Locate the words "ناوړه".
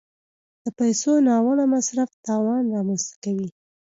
1.27-1.65